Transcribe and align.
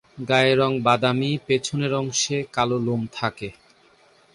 গায়ের 0.29 0.57
রং 0.59 0.71
বাদামি, 0.85 1.31
পেছনের 1.47 1.93
অংশে 1.93 2.37
কালো 2.53 2.77
লোম 2.79 3.01
থাকে। 3.13 3.49